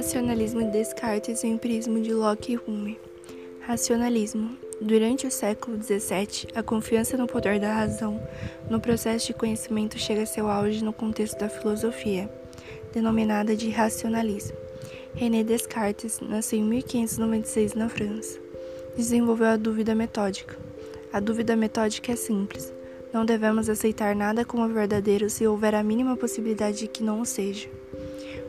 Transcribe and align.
Racionalismo 0.00 0.62
de 0.62 0.70
Descartes 0.70 1.44
e 1.44 1.46
empirismo 1.46 2.00
de 2.00 2.14
Locke 2.14 2.54
e 2.54 2.56
Hume. 2.56 2.98
Racionalismo. 3.60 4.56
Durante 4.80 5.26
o 5.26 5.30
século 5.30 5.76
XVII, 5.76 6.48
a 6.54 6.62
confiança 6.62 7.18
no 7.18 7.26
poder 7.26 7.60
da 7.60 7.74
razão 7.74 8.18
no 8.70 8.80
processo 8.80 9.26
de 9.26 9.34
conhecimento 9.34 9.98
chega 9.98 10.22
a 10.22 10.26
seu 10.26 10.48
auge 10.48 10.82
no 10.82 10.90
contexto 10.90 11.38
da 11.38 11.50
filosofia, 11.50 12.30
denominada 12.94 13.54
de 13.54 13.68
racionalismo. 13.68 14.56
René 15.14 15.44
Descartes 15.44 16.18
nasceu 16.20 16.60
em 16.60 16.64
1596 16.64 17.74
na 17.74 17.90
França. 17.90 18.40
Desenvolveu 18.96 19.48
a 19.48 19.56
dúvida 19.58 19.94
metódica. 19.94 20.56
A 21.12 21.20
dúvida 21.20 21.54
metódica 21.54 22.10
é 22.10 22.16
simples. 22.16 22.72
Não 23.12 23.26
devemos 23.26 23.68
aceitar 23.68 24.16
nada 24.16 24.46
como 24.46 24.66
verdadeiro 24.66 25.28
se 25.28 25.46
houver 25.46 25.74
a 25.74 25.82
mínima 25.82 26.16
possibilidade 26.16 26.78
de 26.78 26.88
que 26.88 27.02
não 27.02 27.20
o 27.20 27.26
seja. 27.26 27.68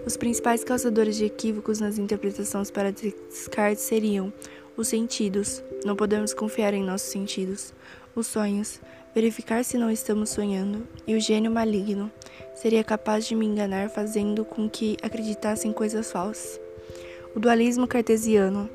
Os 0.05 0.17
principais 0.17 0.63
causadores 0.63 1.15
de 1.15 1.25
equívocos 1.25 1.79
nas 1.79 1.99
interpretações 1.99 2.71
para 2.71 2.91
Descartes 2.91 3.83
seriam 3.83 4.33
os 4.75 4.87
sentidos, 4.87 5.63
não 5.85 5.95
podemos 5.95 6.33
confiar 6.33 6.73
em 6.73 6.83
nossos 6.83 7.09
sentidos, 7.09 7.71
os 8.15 8.25
sonhos, 8.25 8.81
verificar 9.13 9.63
se 9.63 9.77
não 9.77 9.91
estamos 9.91 10.31
sonhando, 10.31 10.87
e 11.05 11.15
o 11.15 11.19
gênio 11.19 11.51
maligno, 11.51 12.11
seria 12.55 12.83
capaz 12.83 13.27
de 13.27 13.35
me 13.35 13.45
enganar 13.45 13.89
fazendo 13.89 14.43
com 14.43 14.67
que 14.67 14.97
acreditasse 15.03 15.67
em 15.67 15.73
coisas 15.73 16.11
falsas. 16.11 16.59
O 17.35 17.39
dualismo 17.39 17.87
cartesiano, 17.87 18.69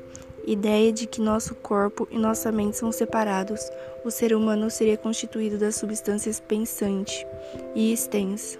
ideia 0.45 0.93
de 0.93 1.05
que 1.07 1.19
nosso 1.19 1.53
corpo 1.55 2.07
e 2.09 2.17
nossa 2.17 2.51
mente 2.53 2.77
são 2.77 2.91
separados, 2.91 3.69
o 4.05 4.09
ser 4.09 4.33
humano 4.33 4.69
seria 4.69 4.95
constituído 4.95 5.57
das 5.57 5.75
substâncias 5.75 6.39
pensante 6.39 7.27
e 7.75 7.91
extensa. 7.91 8.57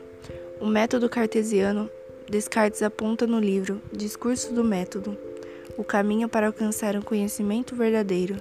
O 0.59 0.66
método 0.66 1.08
cartesiano 1.08 1.89
Descartes 2.30 2.81
aponta 2.84 3.26
no 3.26 3.40
livro 3.40 3.81
Discurso 3.94 4.53
do 4.53 4.61
Método 4.61 5.17
o 5.78 5.83
caminho 5.83 6.28
para 6.28 6.47
alcançar 6.47 6.94
um 6.95 7.02
conhecimento 7.02 7.73
verdadeiro. 7.73 8.36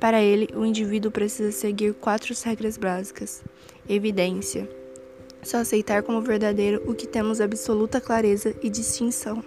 Para 0.00 0.20
ele, 0.20 0.48
o 0.54 0.64
indivíduo 0.64 1.12
precisa 1.12 1.52
seguir 1.52 1.94
quatro 1.94 2.34
regras 2.44 2.76
básicas: 2.76 3.44
evidência, 3.88 4.68
só 5.40 5.58
aceitar 5.58 6.02
como 6.02 6.20
verdadeiro 6.20 6.82
o 6.84 6.94
que 6.94 7.06
temos 7.06 7.40
absoluta 7.40 8.00
clareza 8.00 8.56
e 8.60 8.68
distinção. 8.68 9.44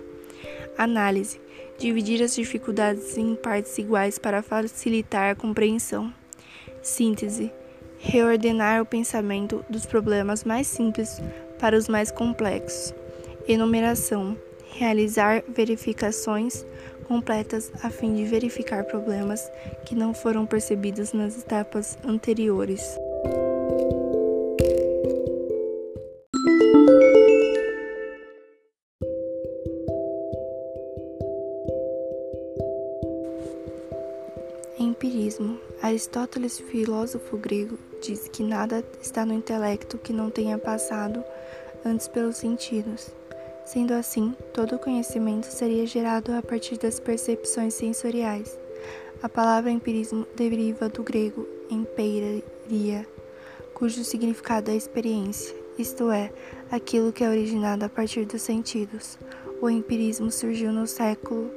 Análise, 0.77 1.41
dividir 1.77 2.23
as 2.23 2.35
dificuldades 2.35 3.17
em 3.17 3.35
partes 3.35 3.77
iguais 3.77 4.17
para 4.17 4.41
facilitar 4.41 5.31
a 5.31 5.35
compreensão. 5.35 6.13
Síntese, 6.81 7.51
reordenar 7.97 8.81
o 8.81 8.85
pensamento 8.85 9.65
dos 9.69 9.85
problemas 9.85 10.45
mais 10.45 10.65
simples 10.67 11.21
para 11.59 11.77
os 11.77 11.89
mais 11.89 12.09
complexos. 12.09 12.93
Enumeração: 13.49 14.37
realizar 14.75 15.43
verificações 15.47 16.63
completas 17.07 17.71
a 17.81 17.89
fim 17.89 18.13
de 18.13 18.23
verificar 18.23 18.83
problemas 18.83 19.51
que 19.87 19.95
não 19.95 20.13
foram 20.13 20.45
percebidos 20.45 21.13
nas 21.13 21.35
etapas 21.35 21.97
anteriores. 22.05 22.95
Empirismo. 34.77 35.59
Aristóteles, 35.81 36.59
filósofo 36.59 37.35
grego, 37.35 37.79
diz 37.99 38.27
que 38.27 38.43
nada 38.43 38.83
está 39.01 39.25
no 39.25 39.33
intelecto 39.33 39.97
que 39.97 40.13
não 40.13 40.29
tenha 40.29 40.59
passado 40.59 41.23
antes 41.83 42.07
pelos 42.07 42.37
sentidos. 42.37 43.17
Sendo 43.71 43.93
assim, 43.93 44.35
todo 44.51 44.79
conhecimento 44.79 45.45
seria 45.45 45.85
gerado 45.85 46.31
a 46.31 46.41
partir 46.41 46.75
das 46.79 46.99
percepções 46.99 47.75
sensoriais. 47.75 48.57
A 49.21 49.29
palavra 49.29 49.69
empirismo 49.69 50.25
deriva 50.35 50.89
do 50.89 51.03
grego 51.03 51.47
empeiria, 51.69 53.07
cujo 53.75 54.03
significado 54.03 54.71
é 54.71 54.75
experiência, 54.75 55.55
isto 55.77 56.09
é, 56.09 56.33
aquilo 56.71 57.13
que 57.13 57.23
é 57.23 57.29
originado 57.29 57.85
a 57.85 57.89
partir 57.89 58.25
dos 58.25 58.41
sentidos. 58.41 59.19
O 59.61 59.69
empirismo 59.69 60.31
surgiu 60.31 60.71
no 60.71 60.87
século 60.87 61.51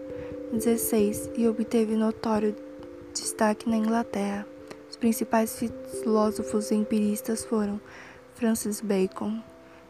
XVI 0.53 1.33
e 1.35 1.49
obteve 1.49 1.97
notório 1.97 2.55
destaque 3.15 3.71
na 3.71 3.79
Inglaterra. 3.79 4.47
Os 4.91 4.99
principais 4.99 5.59
filósofos 6.03 6.73
empiristas 6.73 7.43
foram 7.43 7.81
Francis 8.35 8.83
Bacon, 8.83 9.43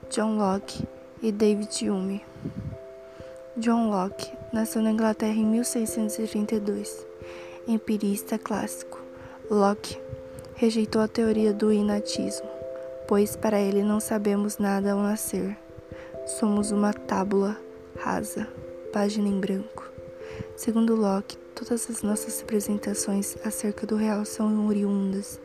John 0.09 0.37
Locke, 0.37 0.87
e 1.22 1.31
David 1.31 1.88
Hume. 1.88 2.25
John 3.56 3.91
Locke 3.91 4.33
nasceu 4.53 4.83
na 4.83 4.91
Inglaterra 4.91 5.38
em 5.38 5.47
1632. 5.47 7.06
Empirista 7.69 8.37
clássico, 8.38 9.00
Locke 9.49 10.00
rejeitou 10.56 11.00
a 11.00 11.06
teoria 11.06 11.53
do 11.53 11.72
inatismo, 11.72 12.49
pois 13.06 13.37
para 13.37 13.61
ele 13.61 13.82
não 13.82 14.00
sabemos 14.00 14.59
nada 14.59 14.93
ao 14.93 14.99
nascer. 14.99 15.56
Somos 16.27 16.72
uma 16.72 16.93
tábula 16.93 17.56
rasa, 17.99 18.49
página 18.93 19.28
em 19.28 19.38
branco. 19.38 19.88
Segundo 20.56 20.97
Locke, 20.97 21.37
todas 21.55 21.88
as 21.88 22.03
nossas 22.03 22.41
representações 22.41 23.37
acerca 23.44 23.87
do 23.87 23.97
real 23.97 24.25
são 24.25 24.66
oriundas 24.66 25.41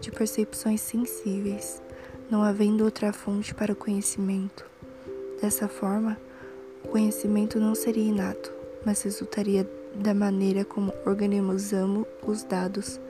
de 0.00 0.10
percepções 0.10 0.80
sensíveis, 0.80 1.80
não 2.30 2.42
havendo 2.42 2.84
outra 2.84 3.12
fonte 3.12 3.54
para 3.54 3.72
o 3.72 3.76
conhecimento. 3.76 4.71
Dessa 5.42 5.66
forma, 5.66 6.16
o 6.84 6.88
conhecimento 6.88 7.58
não 7.58 7.74
seria 7.74 8.04
inato, 8.04 8.52
mas 8.86 9.02
resultaria 9.02 9.68
da 9.92 10.14
maneira 10.14 10.64
como 10.64 10.94
organizamos 11.04 12.06
os 12.24 12.44
dados 12.44 13.00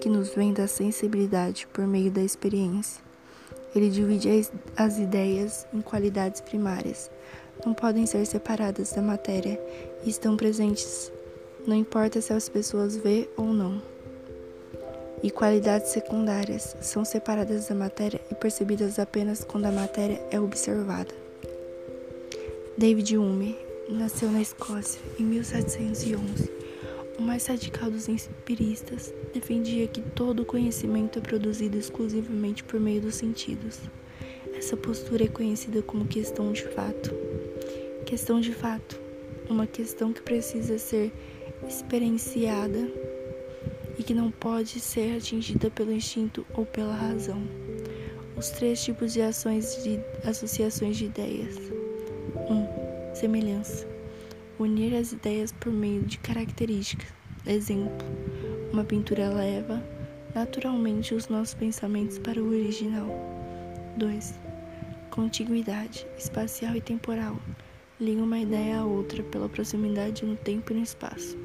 que 0.00 0.08
nos 0.08 0.32
vêm 0.32 0.52
da 0.52 0.68
sensibilidade 0.68 1.66
por 1.66 1.84
meio 1.84 2.08
da 2.08 2.22
experiência. 2.22 3.02
Ele 3.74 3.90
divide 3.90 4.28
as 4.76 4.96
ideias 4.96 5.66
em 5.74 5.80
qualidades 5.80 6.40
primárias, 6.40 7.10
não 7.66 7.74
podem 7.74 8.06
ser 8.06 8.24
separadas 8.26 8.92
da 8.92 9.02
matéria 9.02 9.60
e 10.04 10.08
estão 10.08 10.36
presentes, 10.36 11.10
não 11.66 11.74
importa 11.74 12.20
se 12.20 12.32
as 12.32 12.48
pessoas 12.48 12.96
vê 12.96 13.28
ou 13.36 13.46
não. 13.46 13.82
E 15.20 15.32
qualidades 15.32 15.90
secundárias 15.90 16.76
são 16.80 17.04
separadas 17.04 17.66
da 17.66 17.74
matéria 17.74 18.20
e 18.30 18.36
percebidas 18.36 19.00
apenas 19.00 19.42
quando 19.42 19.64
a 19.64 19.72
matéria 19.72 20.22
é 20.30 20.38
observada. 20.38 21.21
David 22.76 23.18
Hume 23.18 23.54
nasceu 23.86 24.30
na 24.32 24.40
Escócia 24.40 24.98
em 25.20 25.24
1711. 25.24 26.50
O 27.18 27.22
mais 27.22 27.46
radical 27.46 27.90
dos 27.90 28.08
empiristas 28.08 29.12
defendia 29.34 29.86
que 29.86 30.00
todo 30.00 30.44
conhecimento 30.44 31.18
é 31.18 31.22
produzido 31.22 31.76
exclusivamente 31.76 32.64
por 32.64 32.80
meio 32.80 33.02
dos 33.02 33.16
sentidos. 33.16 33.78
Essa 34.56 34.74
postura 34.74 35.24
é 35.24 35.28
conhecida 35.28 35.82
como 35.82 36.06
questão 36.06 36.50
de 36.50 36.62
fato. 36.62 37.14
Questão 38.06 38.40
de 38.40 38.54
fato, 38.54 38.98
uma 39.50 39.66
questão 39.66 40.10
que 40.10 40.22
precisa 40.22 40.78
ser 40.78 41.12
experienciada 41.68 42.90
e 43.98 44.02
que 44.02 44.14
não 44.14 44.30
pode 44.30 44.80
ser 44.80 45.18
atingida 45.18 45.70
pelo 45.70 45.92
instinto 45.92 46.46
ou 46.54 46.64
pela 46.64 46.94
razão. 46.94 47.42
Os 48.34 48.48
três 48.48 48.82
tipos 48.82 49.12
de 49.12 49.20
ações 49.20 49.84
de 49.84 50.00
associações 50.24 50.96
de 50.96 51.04
ideias. 51.04 51.81
1. 52.48 53.14
Semelhança. 53.14 53.86
Unir 54.58 54.94
as 54.94 55.12
ideias 55.12 55.52
por 55.52 55.72
meio 55.72 56.02
de 56.02 56.18
características. 56.18 57.12
Exemplo: 57.46 58.06
uma 58.72 58.84
pintura 58.84 59.28
leva 59.28 59.82
naturalmente 60.34 61.14
os 61.14 61.28
nossos 61.28 61.54
pensamentos 61.54 62.18
para 62.18 62.40
o 62.42 62.48
original. 62.48 63.08
2. 63.96 64.34
Contiguidade 65.10 66.06
espacial 66.18 66.74
e 66.74 66.80
temporal. 66.80 67.36
Liga 68.00 68.22
uma 68.22 68.38
ideia 68.38 68.80
à 68.80 68.84
outra 68.84 69.22
pela 69.22 69.48
proximidade 69.48 70.24
no 70.24 70.36
tempo 70.36 70.72
e 70.72 70.76
no 70.76 70.82
espaço. 70.82 71.36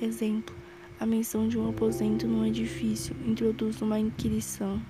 Exemplo: 0.00 0.54
a 0.98 1.06
menção 1.06 1.48
de 1.48 1.58
um 1.58 1.68
aposento 1.68 2.26
num 2.26 2.46
edifício 2.46 3.14
introduz 3.26 3.80
uma 3.80 3.98
inquirição 3.98 4.80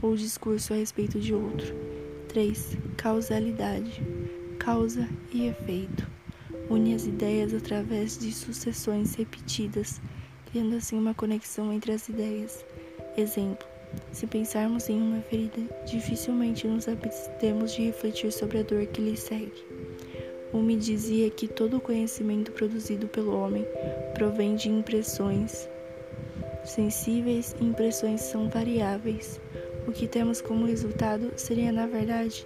ou 0.00 0.14
discurso 0.14 0.72
a 0.72 0.76
respeito 0.76 1.18
de 1.18 1.34
outro. 1.34 1.74
3. 2.28 2.76
Causalidade 2.96 4.02
causa 4.66 5.08
e 5.32 5.46
efeito. 5.46 6.04
Une 6.68 6.92
as 6.92 7.06
ideias 7.06 7.54
através 7.54 8.18
de 8.18 8.32
sucessões 8.32 9.14
repetidas, 9.14 10.00
criando 10.50 10.74
assim 10.74 10.98
uma 10.98 11.14
conexão 11.14 11.72
entre 11.72 11.92
as 11.92 12.08
ideias. 12.08 12.66
Exemplo: 13.16 13.64
se 14.10 14.26
pensarmos 14.26 14.88
em 14.88 15.00
uma 15.00 15.22
ferida, 15.22 15.60
dificilmente 15.86 16.66
nos 16.66 16.88
abstemos 16.88 17.74
de 17.74 17.82
refletir 17.82 18.32
sobre 18.32 18.58
a 18.58 18.64
dor 18.64 18.84
que 18.86 19.00
lhe 19.00 19.16
segue. 19.16 19.64
Hume 20.52 20.74
dizia 20.74 21.30
que 21.30 21.46
todo 21.46 21.76
o 21.76 21.80
conhecimento 21.80 22.50
produzido 22.50 23.06
pelo 23.06 23.38
homem 23.38 23.64
provém 24.14 24.56
de 24.56 24.68
impressões 24.68 25.68
sensíveis 26.64 27.54
e 27.60 27.64
impressões 27.64 28.20
são 28.20 28.48
variáveis. 28.48 29.40
O 29.86 29.92
que 29.92 30.08
temos 30.08 30.40
como 30.40 30.66
resultado 30.66 31.32
seria, 31.36 31.70
na 31.70 31.86
verdade, 31.86 32.44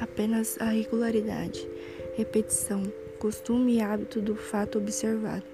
apenas 0.00 0.60
a 0.60 0.66
regularidade, 0.66 1.68
repetição, 2.16 2.82
costume 3.18 3.76
e 3.76 3.80
hábito 3.80 4.20
do 4.20 4.34
fato 4.34 4.78
observado. 4.78 5.44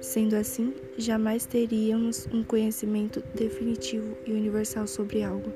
Sendo 0.00 0.36
assim, 0.36 0.74
jamais 0.96 1.46
teríamos 1.46 2.26
um 2.32 2.42
conhecimento 2.42 3.22
definitivo 3.34 4.16
e 4.26 4.32
universal 4.32 4.86
sobre 4.86 5.22
algo. 5.22 5.52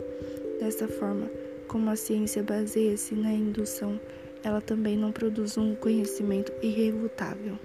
Desta 0.59 0.89
forma, 0.89 1.31
como 1.69 1.91
a 1.91 1.97
ciência 1.97 2.43
baseia-se 2.43 3.15
na 3.15 3.33
indução, 3.33 4.01
ela 4.43 4.61
também 4.61 4.97
não 4.97 5.13
produz 5.13 5.57
um 5.57 5.75
conhecimento 5.75 6.53
irrefutável. 6.63 7.59